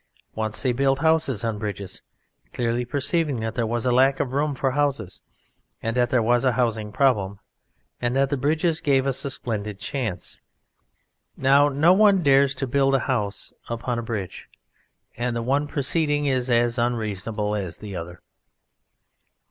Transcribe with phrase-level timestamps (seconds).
[0.33, 2.01] Once they built houses on bridges,
[2.53, 5.21] clearly perceiving that there was lack of room for houses,
[5.83, 7.37] and that there was a housing problem,
[8.01, 10.39] and that the bridges gave a splendid chance.
[11.37, 14.49] Now no one dares to build a house upon a bridge,
[15.17, 18.23] and the one proceeding is as reasonable as the other.